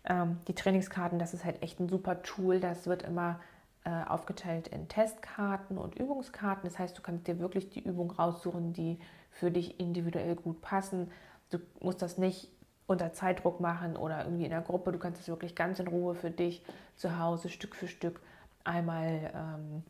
Ähm, 0.09 0.41
die 0.49 0.55
Trainingskarten, 0.55 1.19
das 1.19 1.35
ist 1.35 1.45
halt 1.45 1.63
echt 1.63 1.79
ein 1.79 1.89
super 1.89 2.23
Tool. 2.23 2.59
Das 2.59 2.87
wird 2.87 3.03
immer 3.03 3.39
äh, 3.85 4.05
aufgeteilt 4.05 4.69
in 4.69 4.89
Testkarten 4.89 5.79
und 5.79 5.95
Übungskarten. 5.95 6.69
Das 6.69 6.79
heißt, 6.79 6.99
du 6.99 7.03
kannst 7.03 7.29
dir 7.29 7.39
wirklich 7.39 7.71
die 7.71 7.81
Übung 7.81 8.11
raussuchen, 8.11 8.73
die 8.73 8.99
für 9.31 9.51
dich 9.51 9.79
individuell 9.79 10.35
gut 10.35 10.61
passen. 10.61 11.11
Du 11.51 11.59
musst 11.81 12.03
das 12.03 12.19
nicht 12.19 12.51
unter 12.87 13.13
Zeitdruck 13.13 13.61
machen 13.61 13.97
oder 13.97 14.25
irgendwie 14.25 14.45
in 14.45 14.51
der 14.51 14.63
Gruppe. 14.63 14.93
Du 14.93 14.99
kannst 14.99 15.21
es 15.21 15.29
wirklich 15.29 15.55
ganz 15.55 15.79
in 15.79 15.87
Ruhe 15.87 16.15
für 16.15 16.31
dich 16.31 16.65
zu 16.97 17.19
Hause 17.19 17.51
Stück 17.51 17.77
für 17.77 17.87
Stück 17.87 18.21
einmal 18.65 19.31
ähm, 19.35 19.83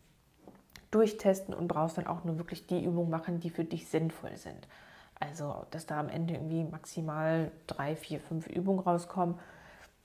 durchtesten 0.90 1.54
und 1.54 1.68
brauchst 1.68 1.96
dann 1.96 2.06
auch 2.06 2.24
nur 2.24 2.38
wirklich 2.38 2.66
die 2.66 2.84
Übungen 2.84 3.10
machen, 3.10 3.40
die 3.40 3.50
für 3.50 3.64
dich 3.64 3.88
sinnvoll 3.88 4.36
sind. 4.36 4.66
Also, 5.20 5.66
dass 5.70 5.86
da 5.86 5.98
am 5.98 6.08
Ende 6.08 6.34
irgendwie 6.34 6.64
maximal 6.64 7.50
drei, 7.66 7.96
vier, 7.96 8.20
fünf 8.20 8.46
Übungen 8.46 8.80
rauskommen. 8.80 9.38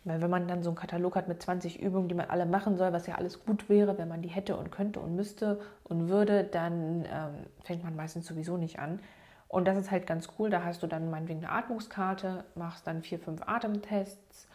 Weil 0.06 0.22
wenn 0.22 0.30
man 0.30 0.48
dann 0.48 0.64
so 0.64 0.70
einen 0.70 0.78
Katalog 0.78 1.16
hat 1.16 1.28
mit 1.28 1.42
20 1.42 1.82
Übungen, 1.82 2.10
die 2.10 2.16
man 2.16 2.30
alle 2.30 2.46
machen 2.46 2.78
soll, 2.78 2.92
was 2.92 3.08
ja 3.08 3.16
alles 3.16 3.46
gut 3.46 3.70
wäre, 3.70 3.98
wenn 3.98 4.10
man 4.10 4.22
die 4.22 4.30
hätte 4.30 4.58
und 4.58 4.72
könnte 4.72 5.00
und 5.00 5.16
müsste 5.16 5.62
und 5.84 6.10
würde, 6.10 6.44
dann 6.44 7.06
ähm, 7.06 7.46
fängt 7.64 7.84
man 7.84 7.96
meistens 7.96 8.28
sowieso 8.28 8.58
nicht 8.58 8.80
an. 8.80 9.00
Und 9.48 9.66
das 9.66 9.78
ist 9.78 9.92
halt 9.92 10.08
ganz 10.08 10.28
cool. 10.38 10.50
Da 10.50 10.64
hast 10.64 10.84
du 10.84 10.88
dann 10.88 11.10
meinetwegen 11.10 11.46
eine 11.46 11.52
Atmungskarte, 11.52 12.44
machst 12.56 12.86
dann 12.88 13.02
vier, 13.02 13.20
fünf 13.20 13.42
Atemtests 13.48 14.48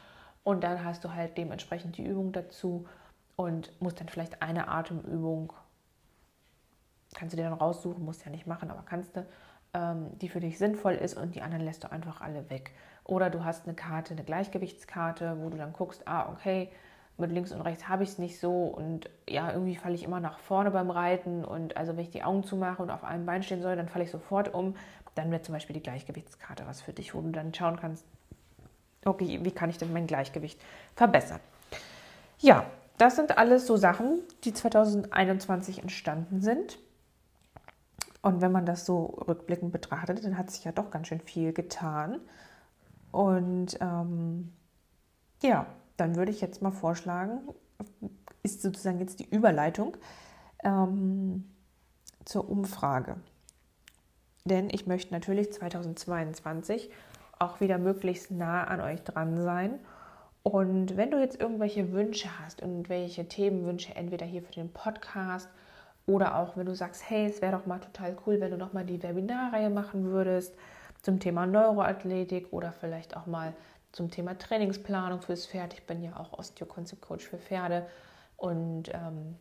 und 0.43 0.65
dann 0.65 0.85
hast 0.85 1.05
du 1.05 1.15
halt 1.15 1.39
dementsprechend 1.39 1.97
die 1.97 2.05
Übung 2.05 2.33
dazu 2.33 2.87
und 3.37 3.71
musst 3.81 4.01
dann 4.01 4.09
vielleicht 4.09 4.43
eine 4.43 4.69
Atemübung, 4.69 5.53
kannst 7.15 7.33
du 7.33 7.37
dir 7.37 7.45
dann 7.45 7.59
raussuchen, 7.59 8.05
musst 8.05 8.25
ja 8.25 8.31
nicht 8.31 8.47
machen, 8.47 8.71
aber 8.71 8.83
kannst 8.85 9.17
du, 9.17 9.25
ähm, 9.75 10.19
die 10.19 10.29
für 10.29 10.41
dich 10.41 10.59
sinnvoll 10.59 10.95
ist 10.95 11.17
und 11.17 11.35
die 11.35 11.43
anderen 11.43 11.65
lässt 11.65 11.85
du 11.85 11.93
einfach 11.93 12.21
alle 12.21 12.51
weg. 12.51 12.73
Oder 13.09 13.31
du 13.31 13.43
hast 13.43 13.65
eine 13.65 13.75
Karte, 13.75 14.13
eine 14.13 14.23
Gleichgewichtskarte, 14.23 15.39
wo 15.41 15.49
du 15.49 15.57
dann 15.57 15.73
guckst, 15.73 16.07
ah, 16.07 16.31
okay, 16.31 16.71
mit 17.17 17.33
links 17.33 17.51
und 17.51 17.63
rechts 17.63 17.89
habe 17.89 18.05
ich 18.05 18.11
es 18.11 18.19
nicht 18.19 18.39
so 18.39 18.65
und 18.65 19.11
ja, 19.29 19.51
irgendwie 19.51 19.75
falle 19.75 19.95
ich 19.95 20.05
immer 20.05 20.21
nach 20.21 20.39
vorne 20.39 20.71
beim 20.71 20.91
Reiten 20.91 21.45
und 21.45 21.77
also 21.77 21.97
wenn 21.97 22.05
ich 22.05 22.11
die 22.11 22.23
Augen 22.23 22.45
zumache 22.45 22.83
und 22.83 22.91
auf 22.91 23.03
einem 23.03 23.27
Bein 23.27 23.43
stehen 23.43 23.63
soll, 23.63 23.75
dann 23.77 23.89
falle 23.89 24.05
ich 24.05 24.11
sofort 24.11 24.55
um. 24.55 24.77
Dann 25.15 25.31
wäre 25.31 25.43
zum 25.43 25.55
Beispiel 25.55 25.75
die 25.75 25.83
Gleichgewichtskarte 25.83 26.65
was 26.67 26.83
für 26.83 26.93
dich, 26.93 27.15
wo 27.15 27.23
du 27.23 27.31
dann 27.31 27.53
schauen 27.55 27.79
kannst, 27.81 28.05
okay, 29.07 29.41
wie 29.43 29.51
kann 29.51 29.71
ich 29.71 29.79
denn 29.79 29.93
mein 29.93 30.07
Gleichgewicht 30.07 30.61
verbessern? 30.95 31.41
Ja, 32.39 32.67
das 32.99 33.17
sind 33.17 33.39
alles 33.39 33.67
so 33.67 33.79
Sachen, 33.79 34.21
die 34.45 34.53
2021 34.53 35.81
entstanden 35.81 36.43
sind. 36.43 36.79
Und 38.21 38.43
wenn 38.43 38.53
man 38.53 38.67
das 38.67 38.85
so 38.85 39.07
rückblickend 39.27 39.73
betrachtet, 39.73 40.23
dann 40.25 40.37
hat 40.37 40.51
sich 40.51 40.65
ja 40.65 40.73
doch 40.73 40.91
ganz 40.91 41.09
schön 41.09 41.21
viel 41.21 41.55
getan. 41.55 42.21
Und 43.11 43.79
ähm, 43.81 44.53
ja, 45.43 45.67
dann 45.97 46.17
würde 46.17 46.31
ich 46.31 46.41
jetzt 46.41 46.63
mal 46.63 46.71
vorschlagen, 46.71 47.41
ist 48.43 48.63
sozusagen 48.63 49.01
jetzt 49.01 49.21
die 49.21 49.29
Überleitung 49.29 49.97
ähm, 50.63 51.45
zur 52.25 52.49
Umfrage. 52.49 53.17
Denn 54.45 54.69
ich 54.71 54.87
möchte 54.87 55.13
natürlich 55.13 55.53
2022 55.53 56.91
auch 57.39 57.61
wieder 57.61 57.79
möglichst 57.79 58.31
nah 58.31 58.65
an 58.65 58.81
euch 58.81 59.03
dran 59.03 59.43
sein. 59.43 59.79
Und 60.43 60.97
wenn 60.97 61.11
du 61.11 61.21
jetzt 61.21 61.41
irgendwelche 61.41 61.93
Wünsche 61.93 62.29
hast, 62.41 62.63
irgendwelche 62.63 63.29
Themenwünsche, 63.29 63.95
entweder 63.95 64.25
hier 64.25 64.43
für 64.43 64.53
den 64.53 64.73
Podcast 64.73 65.49
oder 66.07 66.37
auch 66.37 66.57
wenn 66.57 66.67
du 66.67 66.75
sagst, 66.75 67.09
hey, 67.09 67.27
es 67.27 67.43
wäre 67.43 67.53
doch 67.53 67.67
mal 67.67 67.81
total 67.81 68.17
cool, 68.27 68.41
wenn 68.41 68.51
du 68.51 68.57
noch 68.57 68.73
mal 68.73 68.85
die 68.85 69.03
Webinarreihe 69.03 69.69
machen 69.69 70.05
würdest 70.05 70.55
zum 71.03 71.21
Thema 71.21 71.47
Neuroathletik 71.47 72.53
oder 72.53 72.73
vielleicht 72.73 73.17
auch 73.17 73.27
mal 73.27 73.55
zum 73.93 74.11
Thema 74.11 74.37
Trainingsplanung 74.37 75.23
fürs 75.23 75.47
Pferd. 75.47 75.73
Ich 75.75 75.87
bin 75.87 76.03
ja 76.03 76.17
auch 76.17 76.39
Osteo-Concept-Coach 76.39 77.27
für 77.27 77.39
Pferde 77.39 77.87
und 78.37 78.91
ähm, 78.93 79.37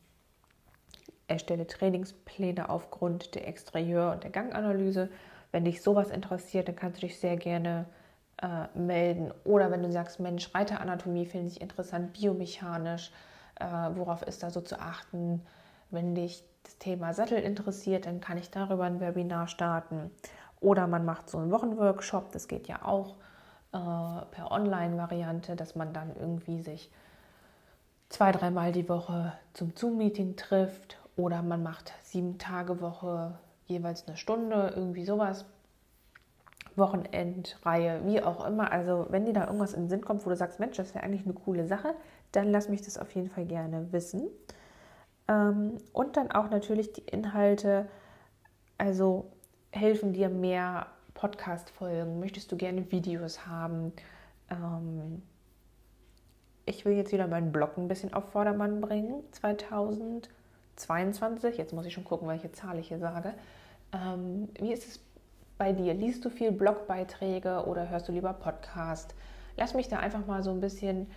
erstelle 1.27 1.67
Trainingspläne 1.67 2.69
aufgrund 2.69 3.35
der 3.35 3.47
Exterieur- 3.47 4.13
und 4.13 4.23
der 4.23 4.31
Ganganalyse. 4.31 5.09
Wenn 5.51 5.65
dich 5.65 5.81
sowas 5.81 6.09
interessiert, 6.09 6.67
dann 6.67 6.75
kannst 6.75 7.01
du 7.01 7.07
dich 7.07 7.19
sehr 7.19 7.37
gerne 7.37 7.85
äh, 8.41 8.77
melden. 8.77 9.33
Oder 9.43 9.71
wenn 9.71 9.83
du 9.83 9.91
sagst, 9.91 10.19
Mensch, 10.19 10.53
Reiteranatomie 10.53 11.25
finde 11.25 11.47
ich 11.47 11.61
interessant, 11.61 12.13
biomechanisch, 12.13 13.11
äh, 13.59 13.65
worauf 13.65 14.21
ist 14.23 14.43
da 14.43 14.49
so 14.49 14.61
zu 14.61 14.79
achten? 14.79 15.41
Wenn 15.89 16.15
dich 16.15 16.43
das 16.63 16.77
Thema 16.77 17.13
Sattel 17.13 17.39
interessiert, 17.39 18.05
dann 18.05 18.19
kann 18.19 18.37
ich 18.37 18.51
darüber 18.51 18.83
ein 18.83 18.99
Webinar 18.99 19.47
starten. 19.47 20.11
Oder 20.59 20.87
man 20.87 21.05
macht 21.05 21.29
so 21.29 21.37
einen 21.37 21.51
Wochenworkshop, 21.51 22.31
das 22.31 22.47
geht 22.47 22.67
ja 22.67 22.83
auch 22.83 23.15
äh, 23.73 24.25
per 24.31 24.51
Online-Variante, 24.51 25.55
dass 25.55 25.75
man 25.75 25.93
dann 25.93 26.15
irgendwie 26.15 26.61
sich 26.61 26.91
zwei, 28.09 28.31
dreimal 28.31 28.71
die 28.71 28.87
Woche 28.89 29.33
zum 29.53 29.75
Zoom-Meeting 29.75 30.35
trifft. 30.35 30.97
Oder 31.15 31.41
man 31.41 31.63
macht 31.63 31.93
sieben 32.03 32.37
Tage 32.37 32.79
Woche 32.79 33.37
jeweils 33.65 34.07
eine 34.07 34.17
Stunde, 34.17 34.73
irgendwie 34.75 35.05
sowas. 35.05 35.45
Wochenendreihe, 36.75 38.05
wie 38.05 38.21
auch 38.21 38.45
immer. 38.45 38.71
Also 38.71 39.07
wenn 39.09 39.25
dir 39.25 39.33
da 39.33 39.45
irgendwas 39.45 39.73
in 39.73 39.83
den 39.83 39.89
Sinn 39.89 40.05
kommt, 40.05 40.25
wo 40.25 40.29
du 40.29 40.35
sagst, 40.35 40.59
Mensch, 40.59 40.77
das 40.77 40.93
wäre 40.93 41.03
eigentlich 41.03 41.25
eine 41.25 41.33
coole 41.33 41.65
Sache, 41.67 41.95
dann 42.31 42.51
lass 42.51 42.69
mich 42.69 42.83
das 42.83 42.97
auf 42.99 43.11
jeden 43.15 43.29
Fall 43.29 43.45
gerne 43.45 43.91
wissen. 43.91 44.27
Ähm, 45.27 45.77
und 45.91 46.17
dann 46.17 46.31
auch 46.31 46.49
natürlich 46.49 46.93
die 46.93 47.01
Inhalte, 47.01 47.87
also 48.77 49.31
helfen 49.77 50.13
dir 50.13 50.29
mehr 50.29 50.87
Podcast-Folgen? 51.13 52.19
Möchtest 52.19 52.51
du 52.51 52.57
gerne 52.57 52.91
Videos 52.91 53.45
haben? 53.45 53.93
Ähm, 54.49 55.21
ich 56.65 56.83
will 56.83 56.93
jetzt 56.93 57.13
wieder 57.13 57.27
meinen 57.27 57.51
Blog 57.51 57.77
ein 57.77 57.87
bisschen 57.87 58.11
auf 58.13 58.31
Vordermann 58.31 58.81
bringen, 58.81 59.21
2022. 59.31 61.57
Jetzt 61.57 61.73
muss 61.73 61.85
ich 61.85 61.93
schon 61.93 62.03
gucken, 62.03 62.27
welche 62.27 62.51
Zahl 62.51 62.79
ich 62.79 62.87
hier 62.89 62.97
sage. 62.99 63.33
Ähm, 63.93 64.49
wie 64.59 64.73
ist 64.73 64.87
es 64.87 64.99
bei 65.57 65.71
dir? 65.73 65.93
Liest 65.93 66.25
du 66.25 66.29
viel 66.29 66.51
Blogbeiträge 66.51 67.63
oder 67.65 67.89
hörst 67.89 68.09
du 68.09 68.11
lieber 68.11 68.33
Podcast? 68.33 69.15
Lass 69.55 69.75
mich 69.75 69.87
da 69.87 69.99
einfach 69.99 70.25
mal 70.25 70.43
so 70.43 70.51
ein 70.51 70.59
bisschen 70.59 71.09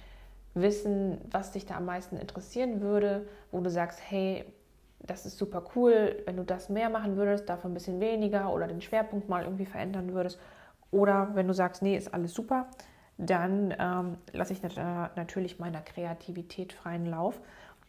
wissen, 0.54 1.18
was 1.30 1.52
dich 1.52 1.66
da 1.66 1.76
am 1.76 1.84
meisten 1.86 2.16
interessieren 2.16 2.80
würde, 2.80 3.28
wo 3.50 3.60
du 3.60 3.70
sagst, 3.70 4.00
hey, 4.06 4.44
das 5.00 5.26
ist 5.26 5.38
super 5.38 5.64
cool, 5.74 6.22
wenn 6.26 6.36
du 6.36 6.44
das 6.44 6.68
mehr 6.68 6.90
machen 6.90 7.16
würdest, 7.16 7.48
davon 7.48 7.70
ein 7.70 7.74
bisschen 7.74 8.00
weniger 8.00 8.52
oder 8.52 8.66
den 8.66 8.80
Schwerpunkt 8.80 9.28
mal 9.28 9.44
irgendwie 9.44 9.66
verändern 9.66 10.12
würdest. 10.12 10.38
Oder 10.90 11.30
wenn 11.34 11.46
du 11.48 11.54
sagst, 11.54 11.82
nee, 11.82 11.96
ist 11.96 12.12
alles 12.12 12.34
super, 12.34 12.68
dann 13.16 13.74
ähm, 13.78 14.16
lasse 14.32 14.52
ich 14.52 14.62
natürlich 14.62 15.58
meiner 15.58 15.80
Kreativität 15.82 16.72
freien 16.72 17.06
Lauf. 17.06 17.40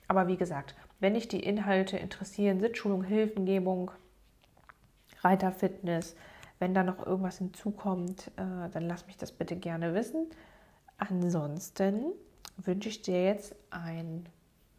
Aber 0.08 0.28
wie 0.28 0.38
gesagt, 0.38 0.76
wenn 1.00 1.14
dich 1.14 1.28
die 1.28 1.40
Inhalte 1.40 1.98
interessieren, 1.98 2.60
Sitzschulung, 2.60 3.04
Hilfengebung, 3.04 3.92
Reiterfitness, 5.22 6.16
wenn 6.60 6.74
da 6.74 6.84
noch 6.84 7.06
irgendwas 7.06 7.38
hinzukommt, 7.38 8.28
äh, 8.36 8.70
dann 8.72 8.88
lass 8.88 9.08
mich 9.08 9.18
das 9.18 9.32
bitte 9.32 9.56
gerne 9.56 9.94
wissen. 9.94 10.28
Ansonsten 10.98 12.12
wünsche 12.58 12.90
ich 12.90 13.02
dir 13.02 13.24
jetzt 13.24 13.56
einen 13.72 14.28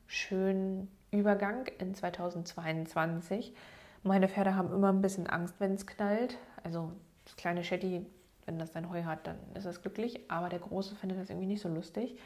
schönen 0.06 0.88
Übergang 1.12 1.66
in 1.78 1.94
2022. 1.94 3.54
Meine 4.02 4.28
Pferde 4.28 4.56
haben 4.56 4.72
immer 4.72 4.92
ein 4.92 5.02
bisschen 5.02 5.28
Angst, 5.28 5.54
wenn 5.58 5.74
es 5.74 5.86
knallt. 5.86 6.38
Also 6.64 6.90
das 7.24 7.36
kleine 7.36 7.62
Shetty, 7.62 8.04
wenn 8.46 8.58
das 8.58 8.72
sein 8.72 8.90
Heu 8.90 9.04
hat, 9.04 9.26
dann 9.26 9.36
ist 9.54 9.66
es 9.66 9.82
glücklich. 9.82 10.20
Aber 10.28 10.48
der 10.48 10.58
Große 10.58 10.96
findet 10.96 11.20
das 11.20 11.30
irgendwie 11.30 11.46
nicht 11.46 11.62
so 11.62 11.68
lustig. 11.68 12.18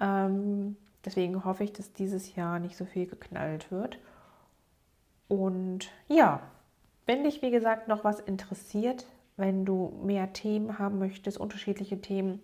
Ähm, 0.00 0.76
deswegen 1.04 1.44
hoffe 1.44 1.64
ich, 1.64 1.72
dass 1.72 1.92
dieses 1.92 2.34
Jahr 2.34 2.58
nicht 2.58 2.76
so 2.76 2.84
viel 2.84 3.06
geknallt 3.06 3.70
wird. 3.70 3.98
Und 5.28 5.90
ja, 6.08 6.42
wenn 7.06 7.24
dich, 7.24 7.40
wie 7.40 7.50
gesagt, 7.50 7.88
noch 7.88 8.04
was 8.04 8.20
interessiert, 8.20 9.06
wenn 9.36 9.64
du 9.64 9.98
mehr 10.02 10.32
Themen 10.32 10.78
haben 10.78 10.98
möchtest, 10.98 11.38
unterschiedliche 11.38 12.00
Themen, 12.00 12.42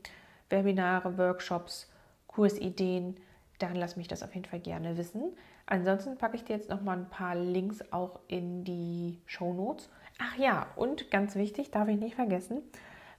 Webinare, 0.48 1.18
Workshops, 1.18 1.90
Kursideen, 2.28 3.16
dann 3.58 3.74
lass 3.74 3.96
mich 3.96 4.08
das 4.08 4.22
auf 4.22 4.34
jeden 4.34 4.46
Fall 4.46 4.60
gerne 4.60 4.96
wissen. 4.96 5.36
Ansonsten 5.66 6.18
packe 6.18 6.36
ich 6.36 6.44
dir 6.44 6.56
jetzt 6.56 6.68
noch 6.68 6.82
mal 6.82 6.98
ein 6.98 7.08
paar 7.08 7.34
Links 7.34 7.80
auch 7.90 8.20
in 8.28 8.64
die 8.64 9.20
Show 9.26 9.54
Notes. 9.54 9.88
Ach 10.18 10.36
ja, 10.36 10.66
und 10.76 11.10
ganz 11.10 11.34
wichtig, 11.34 11.70
darf 11.70 11.88
ich 11.88 11.98
nicht 11.98 12.14
vergessen, 12.14 12.62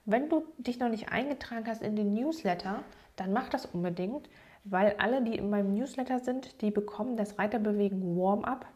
wenn 0.04 0.28
du 0.28 0.44
dich 0.58 0.78
noch 0.78 0.88
nicht 0.88 1.10
eingetragen 1.10 1.66
hast 1.66 1.82
in 1.82 1.96
den 1.96 2.14
Newsletter, 2.14 2.84
dann 3.16 3.32
mach 3.32 3.48
das 3.48 3.66
unbedingt, 3.66 4.28
weil 4.62 4.94
alle, 4.98 5.22
die 5.22 5.36
in 5.36 5.50
meinem 5.50 5.74
Newsletter 5.74 6.20
sind, 6.20 6.60
die 6.62 6.70
bekommen 6.70 7.16
das 7.16 7.38
Reiterbewegen 7.38 8.16
Warm-up 8.16 8.66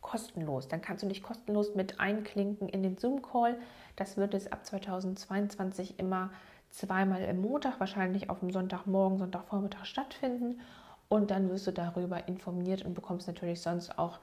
kostenlos. 0.00 0.68
Dann 0.68 0.80
kannst 0.80 1.02
du 1.02 1.08
dich 1.08 1.22
kostenlos 1.22 1.74
mit 1.74 2.00
einklinken 2.00 2.68
in 2.68 2.82
den 2.82 2.96
Zoom-Call. 2.96 3.58
Das 3.96 4.16
wird 4.16 4.34
es 4.34 4.50
ab 4.50 4.64
2022 4.64 5.98
immer 5.98 6.30
zweimal 6.70 7.22
im 7.22 7.40
Montag, 7.40 7.80
wahrscheinlich 7.80 8.30
auf 8.30 8.40
dem 8.40 8.50
Sonntagmorgen, 8.50 9.18
Sonntagvormittag 9.18 9.84
stattfinden. 9.84 10.60
Und 11.10 11.32
dann 11.32 11.50
wirst 11.50 11.66
du 11.66 11.72
darüber 11.72 12.28
informiert 12.28 12.84
und 12.84 12.94
bekommst 12.94 13.26
natürlich 13.26 13.60
sonst 13.60 13.98
auch 13.98 14.20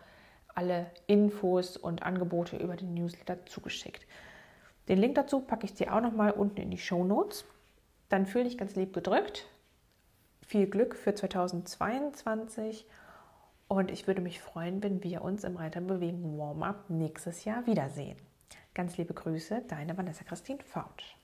alle 0.55 0.89
Infos 1.05 1.75
und 1.75 2.01
Angebote 2.01 2.55
über 2.55 2.77
den 2.77 2.93
Newsletter 2.93 3.45
zugeschickt. 3.45 4.07
Den 4.87 4.97
Link 4.97 5.15
dazu 5.15 5.41
packe 5.41 5.65
ich 5.65 5.73
dir 5.73 5.93
auch 5.93 5.99
nochmal 5.99 6.31
unten 6.31 6.61
in 6.61 6.71
die 6.71 6.77
Show 6.77 7.03
Notes. 7.03 7.43
Dann 8.07 8.25
fühle 8.25 8.45
dich 8.45 8.57
ganz 8.57 8.75
lieb 8.75 8.93
gedrückt. 8.93 9.47
Viel 10.41 10.65
Glück 10.65 10.95
für 10.95 11.13
2022 11.13 12.85
und 13.67 13.91
ich 13.91 14.07
würde 14.07 14.21
mich 14.21 14.39
freuen, 14.39 14.81
wenn 14.81 15.03
wir 15.03 15.23
uns 15.23 15.43
im 15.43 15.57
Reiterbewegen 15.57 16.37
Warm-up 16.37 16.89
nächstes 16.89 17.43
Jahr 17.43 17.67
wiedersehen. 17.67 18.17
Ganz 18.73 18.95
liebe 18.95 19.13
Grüße, 19.13 19.63
deine 19.67 19.97
Vanessa 19.97 20.23
Christine 20.23 20.63
Fausch. 20.63 21.16